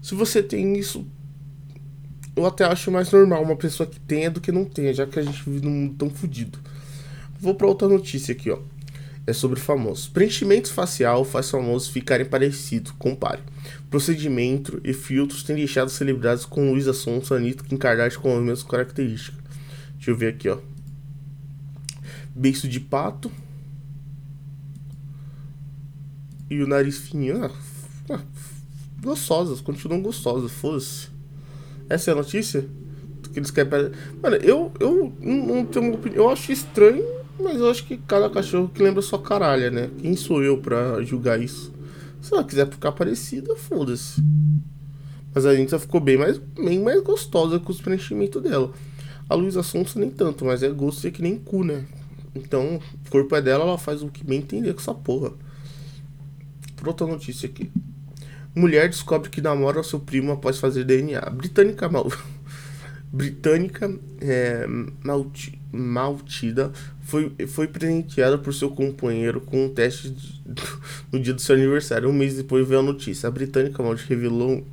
se 0.00 0.14
você 0.14 0.42
tem 0.42 0.76
isso, 0.78 1.06
eu 2.34 2.46
até 2.46 2.64
acho 2.64 2.90
mais 2.90 3.10
normal 3.10 3.42
uma 3.42 3.56
pessoa 3.56 3.86
que 3.86 4.00
tenha 4.00 4.30
do 4.30 4.40
que 4.40 4.50
não 4.50 4.64
tenha, 4.64 4.94
já 4.94 5.06
que 5.06 5.18
a 5.18 5.22
gente 5.22 5.42
vive 5.44 5.64
num 5.64 5.70
mundo 5.70 5.94
tão 5.96 6.10
fodido. 6.10 6.58
Vou 7.42 7.56
para 7.56 7.66
outra 7.66 7.88
notícia 7.88 8.30
aqui, 8.30 8.52
ó. 8.52 8.60
É 9.26 9.32
sobre 9.32 9.58
famosos. 9.58 10.06
Preenchimento 10.06 10.72
facial 10.72 11.24
faz 11.24 11.50
famosos 11.50 11.88
ficarem 11.88 12.24
parecidos. 12.24 12.92
Compare. 12.92 13.42
Procedimento 13.90 14.80
e 14.84 14.92
filtros 14.92 15.42
têm 15.42 15.56
deixado 15.56 15.90
celebridades 15.90 16.44
como 16.44 16.70
Luísa 16.70 16.92
Sonsa, 16.92 17.34
Anitta, 17.34 17.64
Kim 17.64 17.76
Kardashian 17.76 18.20
com 18.20 18.36
as 18.36 18.44
mesmas 18.44 18.62
características. 18.62 19.40
Deixa 19.96 20.12
eu 20.12 20.16
ver 20.16 20.34
aqui, 20.34 20.48
ó. 20.48 20.58
Beiço 22.32 22.68
de 22.68 22.78
pato. 22.78 23.30
E 26.48 26.62
o 26.62 26.68
nariz 26.68 26.98
fininho. 26.98 27.44
Ah, 27.44 27.50
ah, 28.08 28.20
gostosas, 29.02 29.60
continuam 29.60 30.00
gostosas, 30.00 30.52
foda-se. 30.52 31.08
Essa 31.88 32.12
é 32.12 32.14
a 32.14 32.16
notícia? 32.16 32.64
Que 33.32 33.40
eles 33.40 33.50
querem. 33.50 33.90
Mano, 34.22 34.36
eu, 34.36 34.70
eu 34.78 35.12
não 35.20 35.66
tenho 35.66 35.86
uma 35.86 35.94
opinião. 35.96 36.24
Eu 36.24 36.30
acho 36.30 36.52
estranho 36.52 37.21
mas 37.40 37.58
eu 37.58 37.70
acho 37.70 37.84
que 37.84 37.96
cada 37.96 38.28
cachorro 38.30 38.70
que 38.72 38.82
lembra 38.82 39.02
sua 39.02 39.20
caralha, 39.20 39.70
né? 39.70 39.90
Quem 40.00 40.16
sou 40.16 40.42
eu 40.42 40.58
pra 40.58 41.02
julgar 41.02 41.40
isso? 41.40 41.72
Se 42.20 42.32
ela 42.32 42.44
quiser 42.44 42.68
ficar 42.68 42.92
parecida, 42.92 43.56
foda-se. 43.56 44.22
Mas 45.34 45.46
a 45.46 45.50
Anitta 45.50 45.78
ficou 45.78 46.00
bem 46.00 46.16
mais, 46.16 46.38
bem 46.38 46.80
mais 46.80 47.02
gostosa 47.02 47.58
com 47.58 47.72
os 47.72 47.80
preenchimentos 47.80 48.42
dela. 48.42 48.72
A 49.28 49.34
Luísa 49.34 49.62
Sonsa 49.62 49.98
nem 49.98 50.10
tanto, 50.10 50.44
mas 50.44 50.62
é 50.62 50.68
gosto 50.68 51.06
é 51.06 51.10
que 51.10 51.22
nem 51.22 51.36
cu, 51.36 51.64
né? 51.64 51.84
Então, 52.34 52.80
o 53.06 53.10
corpo 53.10 53.34
é 53.34 53.42
dela, 53.42 53.64
ela 53.64 53.78
faz 53.78 54.02
o 54.02 54.08
que 54.08 54.24
bem 54.24 54.38
entender 54.38 54.72
com 54.74 54.80
essa 54.80 54.94
porra. 54.94 55.32
Por 56.76 56.88
outra 56.88 57.06
notícia 57.06 57.48
aqui. 57.48 57.70
Mulher 58.54 58.88
descobre 58.88 59.30
que 59.30 59.40
namora 59.40 59.82
seu 59.82 59.98
primo 59.98 60.32
após 60.32 60.58
fazer 60.58 60.84
DNA. 60.84 61.20
Britânica 61.30 61.88
mal. 61.88 62.10
Britânica 63.10 63.94
é, 64.20 64.66
Malti, 65.02 65.60
Maltida 65.72 66.72
foi, 67.02 67.32
foi 67.48 67.66
presenteada 67.66 68.38
por 68.38 68.54
seu 68.54 68.70
companheiro 68.70 69.40
com 69.40 69.66
um 69.66 69.68
teste 69.68 70.10
de, 70.10 70.40
no 71.12 71.20
dia 71.20 71.34
do 71.34 71.40
seu 71.40 71.54
aniversário. 71.54 72.08
Um 72.08 72.12
mês 72.12 72.36
depois 72.36 72.66
veio 72.66 72.80
a 72.80 72.82
notícia. 72.82 73.28
A 73.28 73.30
britânica 73.30 73.82
Malte 73.82 74.06
revelou 74.08 74.64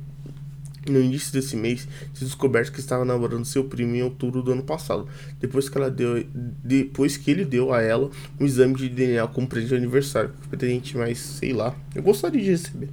no 0.88 0.98
início 0.98 1.32
desse 1.32 1.56
mês 1.56 1.86
se 2.14 2.24
descoberto 2.24 2.72
que 2.72 2.80
estava 2.80 3.04
namorando 3.04 3.44
seu 3.44 3.64
primo 3.64 3.94
em 3.94 4.02
outubro 4.02 4.42
do 4.42 4.52
ano 4.52 4.62
passado, 4.62 5.06
depois 5.38 5.68
que 5.68 5.76
ela 5.76 5.90
deu 5.90 6.24
depois 6.64 7.18
que 7.18 7.30
ele 7.30 7.44
deu 7.44 7.72
a 7.72 7.82
ela 7.82 8.10
um 8.40 8.46
exame 8.46 8.74
de 8.74 8.88
DNA 8.88 9.26
como 9.28 9.46
presente 9.46 9.70
de 9.70 9.76
aniversário. 9.76 10.30
Presente, 10.48 10.96
mas 10.96 11.18
sei 11.18 11.52
lá, 11.52 11.76
eu 11.94 12.02
gostaria 12.02 12.42
de 12.42 12.50
receber. 12.50 12.88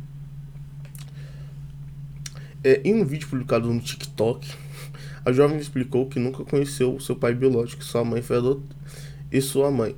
É, 2.63 2.81
em 2.83 2.95
um 2.95 3.05
vídeo 3.05 3.27
publicado 3.29 3.71
no 3.71 3.79
TikTok, 3.79 4.45
a 5.23 5.31
jovem 5.31 5.57
explicou 5.57 6.07
que 6.07 6.19
nunca 6.19 6.43
conheceu 6.43 6.99
seu 6.99 7.15
pai 7.15 7.33
biológico, 7.33 7.83
sua 7.83 8.03
mãe 8.03 8.21
foi 8.21 8.37
adotada 8.37 8.76
e 9.31 9.41
sua 9.41 9.71
mãe. 9.71 9.95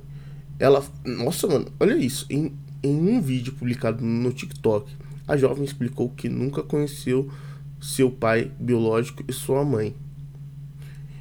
Ela. 0.58 0.84
Nossa, 1.04 1.46
mano, 1.46 1.66
olha 1.78 1.94
isso. 1.96 2.26
Em, 2.28 2.52
em 2.82 2.94
um 2.94 3.20
vídeo 3.20 3.52
publicado 3.52 4.04
no 4.04 4.32
TikTok, 4.32 4.90
a 5.26 5.36
jovem 5.36 5.64
explicou 5.64 6.08
que 6.10 6.28
nunca 6.28 6.62
conheceu 6.62 7.30
seu 7.80 8.10
pai 8.10 8.50
biológico 8.58 9.24
e 9.26 9.32
sua 9.32 9.64
mãe. 9.64 9.94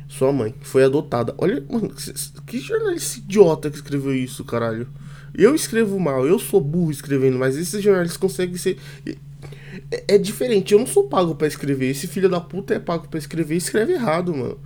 Sua 0.08 0.34
mãe 0.34 0.54
foi 0.62 0.84
adotada. 0.84 1.36
Olha, 1.38 1.64
mano, 1.70 1.94
que 2.46 2.60
jornalista 2.60 3.20
idiota 3.20 3.70
que 3.70 3.78
escreveu 3.78 4.14
isso, 4.14 4.44
caralho. 4.44 4.88
Eu 5.34 5.54
escrevo 5.54 6.00
mal, 6.00 6.26
eu 6.26 6.40
sou 6.40 6.60
burro 6.60 6.92
escrevendo, 6.92 7.38
mas 7.38 7.56
esses 7.56 7.82
jornalistas 7.82 8.18
conseguem 8.18 8.58
ser. 8.58 8.78
É, 9.92 10.16
é 10.16 10.18
diferente, 10.18 10.74
eu 10.74 10.80
não 10.80 10.88
sou 10.88 11.04
pago 11.08 11.36
para 11.36 11.48
escrever. 11.48 11.92
Esse 11.92 12.08
filho 12.08 12.28
da 12.28 12.42
puta 12.42 12.74
é 12.74 12.80
pago 12.80 13.08
para 13.08 13.20
escrever 13.20 13.54
e 13.54 13.60
escreve 13.60 13.94
errado, 13.94 14.36
mano. 14.36 14.58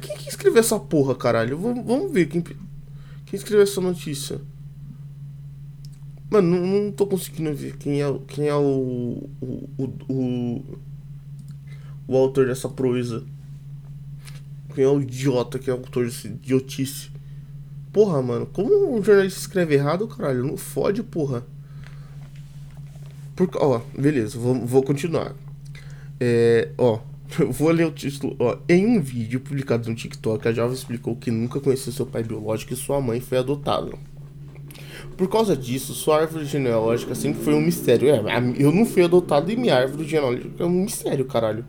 Quem 0.00 0.16
que 0.16 0.28
escreveu 0.28 0.60
essa 0.60 0.78
porra, 0.78 1.14
caralho? 1.14 1.58
Vamos, 1.58 1.84
vamos 1.84 2.12
ver 2.12 2.26
quem, 2.26 2.42
quem 2.42 2.56
escreveu 3.32 3.62
essa 3.62 3.80
notícia. 3.80 4.40
Mano, 6.30 6.58
não, 6.58 6.66
não 6.66 6.92
tô 6.92 7.06
conseguindo 7.06 7.54
ver 7.54 7.76
quem 7.76 8.02
é, 8.02 8.18
quem 8.26 8.48
é 8.48 8.54
o, 8.54 9.28
o, 9.40 9.70
o, 9.78 9.84
o, 10.08 10.78
o 12.08 12.16
autor 12.16 12.46
dessa 12.46 12.68
proeza. 12.68 13.24
Quem 14.74 14.84
é 14.84 14.88
o 14.88 15.00
idiota 15.00 15.58
que 15.58 15.70
é 15.70 15.72
o 15.72 15.76
autor 15.76 16.06
desse 16.06 16.26
idiotice. 16.26 17.10
Porra, 17.92 18.20
mano, 18.20 18.46
como 18.46 18.96
um 18.96 19.02
jornalista 19.02 19.38
escreve 19.38 19.74
errado, 19.74 20.08
caralho? 20.08 20.44
Não 20.44 20.56
fode, 20.56 21.02
porra. 21.02 21.46
Por, 23.36 23.48
ó, 23.54 23.80
beleza, 23.96 24.36
vou, 24.36 24.66
vou 24.66 24.82
continuar. 24.82 25.32
É, 26.18 26.70
ó, 26.76 27.00
vou 27.50 27.70
ler 27.70 27.86
o 27.86 27.90
título. 27.90 28.36
Ó, 28.38 28.56
em 28.68 28.86
um 28.86 29.00
vídeo 29.00 29.40
publicado 29.40 29.88
no 29.88 29.94
TikTok, 29.94 30.48
a 30.48 30.52
jovem 30.52 30.74
explicou 30.74 31.16
que 31.16 31.30
nunca 31.30 31.60
conheceu 31.60 31.92
seu 31.92 32.06
pai 32.06 32.22
biológico 32.22 32.72
e 32.72 32.76
sua 32.76 33.00
mãe 33.00 33.20
foi 33.20 33.38
adotada. 33.38 33.92
Por 35.16 35.28
causa 35.28 35.56
disso, 35.56 35.94
sua 35.94 36.22
árvore 36.22 36.44
genealógica 36.44 37.14
sempre 37.14 37.42
foi 37.42 37.54
um 37.54 37.60
mistério. 37.60 38.08
É, 38.08 38.20
eu 38.58 38.72
não 38.72 38.84
fui 38.84 39.02
adotado 39.04 39.50
e 39.50 39.56
minha 39.56 39.76
árvore 39.76 40.08
genealógica 40.08 40.62
é 40.62 40.66
um 40.66 40.70
mistério, 40.70 41.24
caralho. 41.24 41.64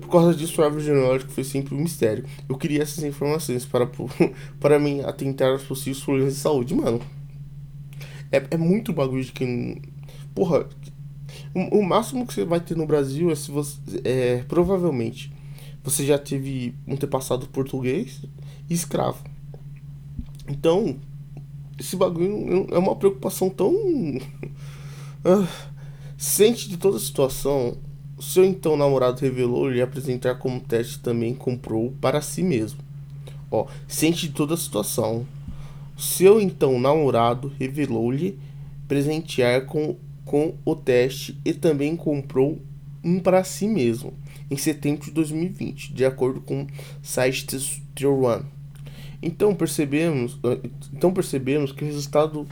Por 0.00 0.10
causa 0.10 0.34
disso, 0.34 0.54
sua 0.54 0.66
árvore 0.66 0.84
genealógica 0.84 1.30
foi 1.30 1.44
sempre 1.44 1.74
um 1.74 1.78
mistério. 1.78 2.24
Eu 2.48 2.56
queria 2.56 2.82
essas 2.82 3.02
informações 3.04 3.64
para, 3.64 3.88
para 4.60 4.78
mim 4.78 5.00
atentar 5.00 5.50
aos 5.50 5.62
possíveis 5.62 6.02
problemas 6.02 6.34
de 6.34 6.40
saúde, 6.40 6.74
mano. 6.74 7.00
É, 8.30 8.44
é 8.52 8.56
muito 8.56 8.92
bagulho 8.92 9.24
de 9.24 9.32
quem 9.32 9.82
Porra, 10.34 10.66
o, 11.54 11.82
máximo 11.82 12.26
que 12.26 12.32
você 12.32 12.44
vai 12.44 12.60
ter 12.60 12.76
no 12.76 12.86
Brasil 12.86 13.30
é 13.30 13.34
se 13.34 13.50
você. 13.50 13.78
É, 14.04 14.44
provavelmente 14.48 15.32
você 15.82 16.04
já 16.04 16.18
teve 16.18 16.74
um 16.86 16.96
ter 16.96 17.06
passado 17.06 17.46
português 17.46 18.22
e 18.68 18.74
escravo. 18.74 19.24
Então, 20.48 20.96
esse 21.78 21.96
bagulho 21.96 22.66
é 22.70 22.78
uma 22.78 22.94
preocupação 22.94 23.48
tão. 23.48 23.72
Sente 26.16 26.68
de 26.68 26.76
toda 26.76 26.98
a 26.98 27.00
situação. 27.00 27.76
Seu 28.20 28.44
então 28.44 28.76
namorado 28.76 29.20
revelou 29.22 29.70
lhe 29.70 29.80
apresentar 29.80 30.34
como 30.34 30.60
teste 30.60 30.98
também 30.98 31.34
comprou 31.34 31.94
para 32.00 32.20
si 32.20 32.42
mesmo. 32.42 32.80
Ó, 33.50 33.66
sente 33.88 34.28
de 34.28 34.34
toda 34.34 34.52
a 34.52 34.58
situação. 34.58 35.26
Seu 35.96 36.38
então 36.38 36.78
namorado 36.78 37.50
revelou-lhe 37.58 38.38
presentear 38.86 39.64
com 39.64 39.96
com 40.30 40.54
o 40.64 40.76
teste 40.76 41.36
e 41.44 41.52
também 41.52 41.96
comprou 41.96 42.62
um 43.02 43.18
para 43.18 43.42
si 43.42 43.66
mesmo 43.66 44.14
em 44.48 44.56
setembro 44.56 45.06
de 45.06 45.10
2020, 45.10 45.92
de 45.92 46.04
acordo 46.04 46.40
com 46.40 46.62
o 46.62 46.66
site 47.02 47.44
Tier 47.96 48.12
One. 48.12 48.44
Então 49.20 49.52
percebemos, 49.56 50.38
então 50.92 51.12
percebemos 51.12 51.72
que 51.72 51.82
o 51.82 51.86
resultado 51.88 52.46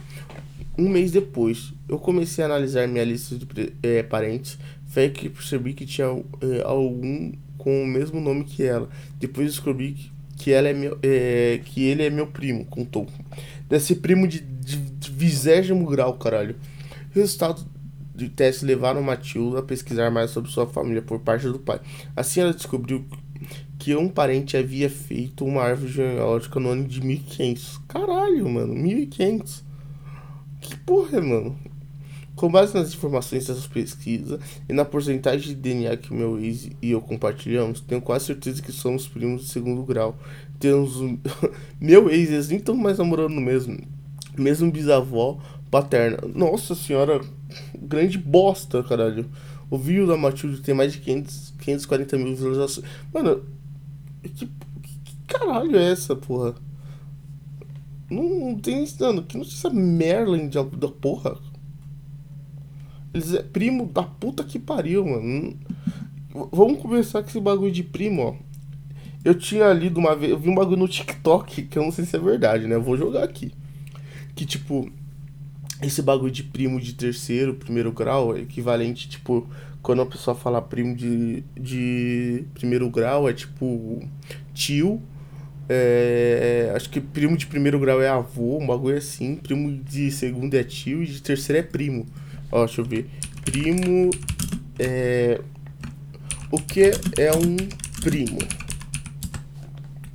um 0.77 0.89
mês 0.89 1.13
depois, 1.13 1.73
eu 1.89 2.01
comecei 2.01 2.43
a 2.43 2.49
analisar 2.49 2.89
minha 2.89 3.05
lista 3.05 3.37
de 3.37 3.73
é, 3.81 4.03
parentes. 4.03 4.59
Foi 4.89 5.09
que 5.11 5.29
percebi 5.29 5.73
que 5.73 5.87
tinha 5.87 6.09
é, 6.09 6.63
algum 6.65 7.31
com 7.57 7.85
o 7.85 7.87
mesmo 7.87 8.21
nome 8.21 8.43
que 8.43 8.65
ela. 8.65 8.89
Depois 9.21 9.53
descobri 9.53 9.93
que, 9.93 10.11
que, 10.37 10.51
ela 10.51 10.67
é 10.67 10.73
meu, 10.73 10.99
é, 11.01 11.61
que 11.65 11.85
ele 11.85 12.03
é 12.03 12.11
meu 12.11 12.27
primo, 12.27 12.65
contou. 12.65 13.07
Deve 13.69 13.85
ser 13.85 13.97
primo 13.97 14.27
de, 14.27 14.41
de, 14.41 14.79
de 14.79 15.11
vigésimo 15.13 15.87
grau, 15.87 16.15
caralho. 16.15 16.57
Resultado 17.19 17.67
de 18.15 18.29
teste 18.29 18.65
levaram 18.65 19.03
Matilda 19.03 19.59
a 19.59 19.63
pesquisar 19.63 20.09
mais 20.09 20.31
sobre 20.31 20.51
sua 20.53 20.69
família 20.69 21.03
por 21.03 21.19
parte 21.19 21.49
do 21.49 21.59
pai. 21.59 21.81
Assim 22.15 22.41
ela 22.41 22.55
descobriu 22.55 23.05
que 23.77 23.97
um 23.97 24.09
parente 24.09 24.57
havia 24.57 24.89
feito 24.89 25.45
uma 25.45 25.63
árvore 25.63 25.91
genealógica 25.91 26.61
no 26.61 26.69
ano 26.69 26.85
de 26.87 27.01
1500. 27.01 27.79
Caralho, 27.89 28.49
mano, 28.49 28.73
1500. 28.73 29.65
Que 30.61 30.77
porra, 30.77 31.21
mano? 31.21 31.59
Com 32.37 32.49
base 32.49 32.73
nas 32.73 32.95
informações 32.95 33.49
dessas 33.49 33.67
pesquisas 33.67 34.39
e 34.69 34.73
na 34.73 34.85
porcentagem 34.85 35.49
de 35.49 35.55
DNA 35.57 35.97
que 35.97 36.15
meu 36.15 36.39
ex 36.39 36.71
e 36.81 36.93
eu 36.93 37.01
compartilhamos, 37.01 37.81
tenho 37.81 38.01
quase 38.01 38.27
certeza 38.27 38.63
que 38.63 38.71
somos 38.71 39.09
primos 39.09 39.43
de 39.43 39.49
segundo 39.49 39.83
grau. 39.83 40.17
Temos 40.61 41.01
um... 41.01 41.19
meu 41.81 42.09
ex, 42.09 42.31
eles 42.31 42.49
nem 42.49 42.59
estão 42.59 42.77
mais 42.77 42.99
namorando 42.99 43.41
mesmo. 43.41 43.77
Mesmo 44.37 44.71
bisavó 44.71 45.41
paterna. 45.71 46.19
Nossa 46.35 46.75
senhora, 46.75 47.21
grande 47.81 48.19
bosta, 48.19 48.83
caralho. 48.83 49.29
O 49.71 49.77
vídeo 49.77 50.07
da 50.07 50.17
Matilde 50.17 50.61
tem 50.61 50.75
mais 50.75 50.93
de 50.93 50.99
500, 50.99 51.55
540 51.59 52.17
mil 52.17 52.29
visualizações. 52.29 52.87
Mano, 53.13 53.45
que, 54.23 54.47
que 54.47 55.17
caralho 55.27 55.77
é 55.77 55.93
essa, 55.93 56.17
porra? 56.17 56.55
Não, 58.11 58.23
não 58.23 58.59
tem. 58.59 58.87
Mano, 59.01 59.23
que 59.23 59.37
notícia 59.37 59.71
Merlin 59.71 60.49
de, 60.49 60.63
da 60.63 60.89
porra. 60.89 61.37
Eles 63.13 63.35
é 63.35 63.43
primo 63.43 63.87
da 63.87 64.03
puta 64.03 64.45
que 64.45 64.59
pariu, 64.59 65.05
mano. 65.05 65.57
Vamos 66.53 66.81
começar 66.81 67.23
com 67.23 67.29
esse 67.29 67.41
bagulho 67.41 67.73
de 67.73 67.83
primo, 67.83 68.23
ó. 68.23 68.35
Eu 69.25 69.35
tinha 69.35 69.73
lido 69.73 69.99
uma 69.99 70.15
vez. 70.15 70.31
Eu 70.31 70.39
vi 70.39 70.49
um 70.49 70.55
bagulho 70.55 70.79
no 70.79 70.89
TikTok 70.89 71.63
que 71.63 71.79
eu 71.79 71.83
não 71.83 71.93
sei 71.93 72.05
se 72.05 72.17
é 72.17 72.19
verdade, 72.19 72.67
né? 72.67 72.77
Eu 72.77 72.83
vou 72.83 72.97
jogar 72.97 73.25
aqui. 73.25 73.53
Que 74.35 74.47
tipo. 74.47 74.91
Esse 75.83 76.03
bagulho 76.03 76.33
de 76.33 76.43
primo 76.43 76.81
de 76.81 76.95
terceiro, 76.95 77.55
primeiro 77.55 77.93
grau 77.93 78.37
é 78.37 78.41
equivalente, 78.41 79.09
tipo, 79.09 79.49
quando 79.81 80.03
a 80.03 80.07
pessoa 80.07 80.35
fala 80.35 80.61
primo 80.61 80.97
de, 80.97 81.45
de 81.55 82.45
primeiro 82.55 82.91
grau, 82.91 83.29
é 83.29 83.33
tipo 83.33 84.03
tio 84.53 85.01
é, 85.71 86.73
acho 86.75 86.89
que 86.89 86.99
primo 86.99 87.37
de 87.37 87.47
primeiro 87.47 87.79
grau 87.79 88.01
é 88.01 88.09
avô, 88.09 88.59
um 88.59 88.67
bagulho 88.67 88.97
assim. 88.97 89.37
Primo 89.37 89.71
de 89.85 90.11
segundo 90.11 90.55
é 90.55 90.65
tio 90.65 91.03
e 91.03 91.07
de 91.07 91.21
terceiro 91.21 91.59
é 91.59 91.63
primo. 91.63 92.07
Ó, 92.51 92.65
deixa 92.65 92.81
eu 92.81 92.85
ver. 92.85 93.09
Primo 93.45 94.11
é. 94.79 95.41
O 96.51 96.59
que 96.59 96.91
é 97.19 97.31
um 97.37 97.57
primo? 98.01 98.39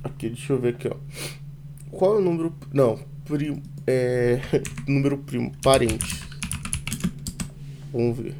Aqui, 0.02 0.28
deixa 0.28 0.52
eu 0.52 0.58
ver 0.58 0.70
aqui, 0.70 0.88
ó. 0.88 0.96
Qual 1.92 2.16
é 2.16 2.18
o 2.18 2.20
número. 2.20 2.52
Não, 2.72 2.98
primo. 3.24 3.62
É. 3.86 4.40
número 4.88 5.18
primo, 5.18 5.52
parente. 5.62 6.22
Vamos 7.92 8.18
ver. 8.18 8.34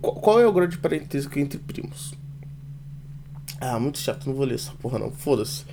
Qual, 0.00 0.14
qual 0.14 0.40
é 0.40 0.46
o 0.46 0.52
grau 0.52 0.66
de 0.66 0.78
parentesco 0.78 1.38
entre 1.38 1.58
primos? 1.58 2.14
Ah, 3.60 3.78
muito 3.80 3.98
chato, 3.98 4.26
não 4.26 4.34
vou 4.34 4.44
ler 4.44 4.56
essa 4.56 4.72
porra 4.72 4.98
não, 4.98 5.10
foda-se. 5.10 5.64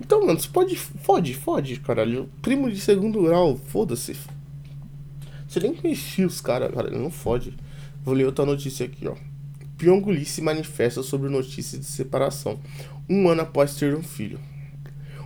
Então, 0.00 0.24
mano, 0.26 0.40
você 0.40 0.48
pode. 0.48 0.76
Fode, 0.76 1.34
fode, 1.34 1.80
caralho. 1.80 2.28
Primo 2.40 2.70
de 2.70 2.80
segundo 2.80 3.22
grau, 3.22 3.56
foda-se. 3.56 4.16
Você 5.46 5.60
nem 5.60 5.74
conhecia 5.74 6.26
os 6.26 6.40
caras, 6.40 6.72
cara, 6.72 6.90
não 6.90 7.10
fode. 7.10 7.54
Vou 8.04 8.14
ler 8.14 8.24
outra 8.24 8.46
notícia 8.46 8.86
aqui, 8.86 9.06
ó. 9.06 9.16
Pyong 9.76 10.04
Lee 10.06 10.24
se 10.24 10.40
manifesta 10.40 11.02
sobre 11.02 11.28
notícias 11.28 11.80
de 11.80 11.86
separação, 11.86 12.60
um 13.08 13.28
ano 13.28 13.42
após 13.42 13.74
ter 13.74 13.94
um 13.96 14.02
filho. 14.02 14.38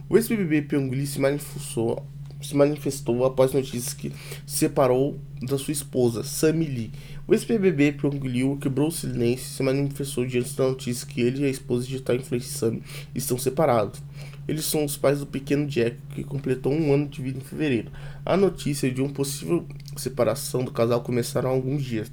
O 0.08 0.16
ex-BBB 0.16 0.62
Pyong 0.62 0.90
Lee 0.90 1.06
se 1.06 1.18
manifestou, 1.18 2.04
se 2.40 2.54
manifestou 2.54 3.24
após 3.24 3.52
notícias 3.52 3.94
que 3.94 4.12
se 4.46 4.58
separou 4.58 5.18
da 5.40 5.56
sua 5.56 5.72
esposa, 5.72 6.22
Sammy 6.22 6.66
Lee, 6.66 6.92
o 7.26 7.32
ex-BBB 7.32 7.92
Pyong 7.92 8.18
Liu 8.28 8.58
quebrou 8.60 8.88
o 8.88 8.92
silêncio 8.92 9.46
e 9.46 9.56
se 9.56 9.62
manifestou 9.62 10.26
diante 10.26 10.54
da 10.54 10.68
notícia 10.68 11.06
que 11.06 11.22
ele 11.22 11.42
e 11.42 11.46
a 11.46 11.48
esposa 11.48 11.86
de 11.86 12.00
Tai 12.00 12.16
Influenciando 12.16 12.82
estão 13.14 13.38
separados. 13.38 14.02
Eles 14.46 14.66
são 14.66 14.84
os 14.84 14.94
pais 14.94 15.20
do 15.20 15.26
pequeno 15.26 15.66
Jack, 15.66 15.96
que 16.14 16.22
completou 16.22 16.70
um 16.70 16.92
ano 16.92 17.08
de 17.08 17.22
vida 17.22 17.38
em 17.38 17.40
fevereiro. 17.40 17.90
A 18.26 18.36
notícia 18.36 18.90
de 18.90 19.00
uma 19.00 19.08
possível 19.08 19.64
separação 19.96 20.62
do 20.62 20.70
casal 20.70 21.00
começaram 21.00 21.48
há 21.48 21.52
alguns 21.52 21.82
dias. 21.82 22.12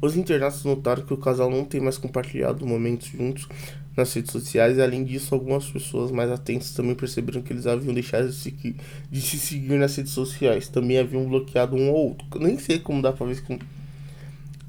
Os 0.00 0.16
internautas 0.16 0.64
notaram 0.64 1.04
que 1.04 1.14
o 1.14 1.16
casal 1.16 1.48
não 1.48 1.64
tem 1.64 1.80
mais 1.80 1.96
compartilhado 1.96 2.66
momentos 2.66 3.06
juntos 3.06 3.46
nas 3.98 4.12
redes 4.14 4.30
sociais 4.30 4.78
e, 4.78 4.82
além 4.82 5.04
disso, 5.04 5.34
algumas 5.34 5.66
pessoas 5.66 6.10
mais 6.10 6.30
atentas 6.30 6.72
também 6.72 6.94
perceberam 6.94 7.42
que 7.42 7.52
eles 7.52 7.66
haviam 7.66 7.92
deixado 7.92 8.28
de 8.28 8.34
se, 8.34 8.76
de 9.10 9.20
se 9.20 9.38
seguir 9.38 9.76
nas 9.78 9.94
redes 9.96 10.12
sociais. 10.12 10.68
Também 10.68 10.98
haviam 10.98 11.28
bloqueado 11.28 11.76
um 11.76 11.90
ou 11.90 12.08
outro. 12.10 12.26
Nem 12.38 12.58
sei 12.58 12.78
como 12.78 13.02
dá 13.02 13.12
pra 13.12 13.26
ver 13.26 13.42
como 13.42 13.58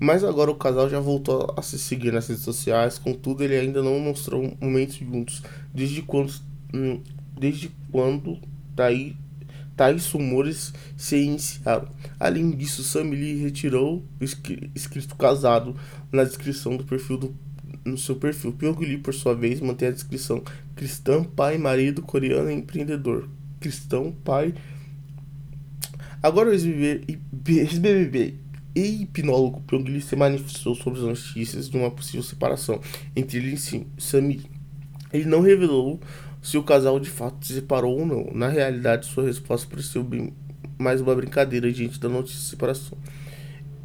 mas 0.01 0.23
agora 0.23 0.49
o 0.49 0.55
casal 0.55 0.89
já 0.89 0.99
voltou 1.01 1.53
a 1.57 1.61
se 1.61 1.77
seguir 1.77 2.13
nas 2.13 2.25
redes 2.25 2.43
sociais, 2.43 2.97
contudo 2.97 3.43
ele 3.43 3.57
ainda 3.57 3.83
não 3.83 3.99
mostrou 3.99 4.55
momentos 4.61 4.95
juntos. 4.95 5.43
Desde 5.73 6.01
quando, 6.01 6.33
hum, 6.73 7.01
desde 7.37 7.69
quando 7.91 8.39
daí 8.73 9.17
tais 9.75 10.09
rumores 10.09 10.73
se 10.95 11.17
iniciaram. 11.17 11.89
Além 12.17 12.49
disso, 12.51 12.81
Sam 12.81 13.09
Lee 13.09 13.41
retirou 13.41 14.01
o 14.21 14.23
escrito 14.73 15.17
casado 15.17 15.75
na 16.13 16.23
descrição 16.23 16.77
do 16.77 16.85
perfil 16.85 17.17
do 17.17 17.35
no 17.89 17.97
seu 17.97 18.15
perfil. 18.15 18.53
Pyong 18.53 18.79
Lee, 18.79 18.97
por 18.97 19.13
sua 19.13 19.35
vez, 19.35 19.59
mantém 19.59 19.87
a 19.87 19.91
descrição 19.91 20.43
cristão, 20.75 21.23
pai, 21.23 21.57
marido, 21.57 22.01
coreano 22.01 22.49
e 22.49 22.53
empreendedor. 22.53 23.27
Cristão, 23.59 24.13
pai. 24.23 24.53
Agora 26.23 26.49
o 26.49 26.53
ex-BBB 26.53 28.35
e 28.75 29.01
hipnólogo 29.03 29.61
Pyong 29.61 29.99
se 30.01 30.15
manifestou 30.15 30.75
sobre 30.75 30.99
as 30.99 31.05
notícias 31.05 31.69
de 31.69 31.77
uma 31.77 31.91
possível 31.91 32.23
separação 32.23 32.79
entre 33.15 33.37
ele 33.37 33.55
e 33.55 33.57
Sami. 33.97 34.41
Ele 35.11 35.25
não 35.25 35.41
revelou 35.41 35.99
se 36.41 36.57
o 36.57 36.63
casal 36.63 36.99
de 36.99 37.09
fato 37.09 37.45
se 37.45 37.53
separou 37.53 37.99
ou 37.99 38.05
não. 38.05 38.31
Na 38.33 38.47
realidade, 38.47 39.05
sua 39.05 39.25
resposta 39.25 39.67
pareceu 39.67 40.03
bem 40.03 40.33
mais 40.77 41.01
uma 41.01 41.13
brincadeira 41.13 41.71
diante 41.71 41.99
da 41.99 42.07
notícia 42.07 42.39
de 42.39 42.45
separação. 42.45 42.97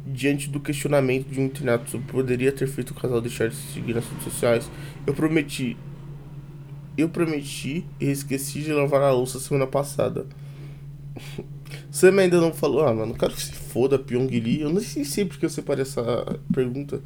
Diante 0.05 0.49
do 0.49 0.59
questionamento 0.59 1.27
de 1.27 1.39
um 1.39 1.45
internato 1.45 1.89
sobre 1.89 2.11
poderia 2.11 2.51
ter 2.51 2.67
feito 2.67 2.91
o 2.91 2.93
casal 2.93 3.19
deixar 3.19 3.49
de 3.49 3.55
se 3.55 3.73
seguir 3.73 3.95
nas 3.95 4.05
redes 4.05 4.23
sociais, 4.23 4.69
eu 5.05 5.13
prometi. 5.13 5.75
Eu 6.97 7.09
prometi 7.09 7.85
e 7.99 8.05
esqueci 8.05 8.61
de 8.61 8.71
lavar 8.71 9.01
a 9.01 9.11
louça 9.11 9.39
semana 9.39 9.65
passada. 9.65 10.25
Sam 11.89 12.19
ainda 12.19 12.39
não 12.39 12.53
falou, 12.53 12.85
ah, 12.85 12.93
mano, 12.93 13.13
quero 13.13 13.33
que 13.33 13.41
se 13.41 13.53
foda 13.53 13.97
Pyong 13.97 14.27
Lee. 14.27 14.61
Eu 14.61 14.69
nem 14.69 14.81
sei 14.81 15.25
porque 15.25 15.45
eu 15.45 15.49
separei 15.49 15.81
essa 15.81 16.39
pergunta. 16.53 17.01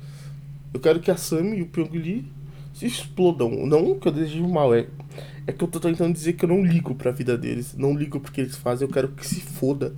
Eu 0.73 0.79
quero 0.79 0.99
que 0.99 1.09
a 1.09 1.17
Sam 1.17 1.55
e 1.55 1.61
o 1.61 1.67
Pyong 1.67 2.25
se 2.73 2.85
explodam. 2.85 3.65
Não 3.65 3.97
que 3.97 4.07
eu 4.07 4.11
desejo 4.11 4.47
mal, 4.47 4.73
é, 4.73 4.87
é 5.47 5.51
que 5.51 5.63
eu 5.63 5.67
tô 5.67 5.79
tentando 5.79 6.13
dizer 6.13 6.33
que 6.33 6.45
eu 6.45 6.49
não 6.49 6.63
ligo 6.63 6.95
pra 6.95 7.11
vida 7.11 7.37
deles. 7.37 7.75
Não 7.77 7.95
ligo 7.95 8.19
porque 8.19 8.41
eles 8.41 8.55
fazem, 8.55 8.87
eu 8.87 8.93
quero 8.93 9.09
que 9.09 9.25
se 9.25 9.41
foda. 9.41 9.93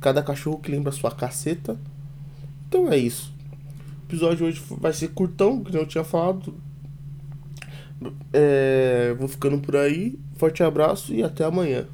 Cada 0.00 0.22
cachorro 0.22 0.58
que 0.58 0.70
lembra 0.70 0.92
sua 0.92 1.10
caceta. 1.10 1.78
Então 2.70 2.88
é 2.88 2.96
isso. 2.96 3.34
O 4.02 4.06
episódio 4.06 4.46
hoje 4.46 4.62
vai 4.70 4.92
ser 4.92 5.08
curtão, 5.08 5.64
que 5.64 5.76
eu 5.76 5.84
tinha 5.84 6.04
falado. 6.04 6.54
É, 8.32 9.12
vou 9.18 9.26
ficando 9.26 9.58
por 9.58 9.74
aí. 9.74 10.16
Forte 10.36 10.62
abraço 10.62 11.12
e 11.12 11.20
até 11.20 11.44
amanhã. 11.44 11.88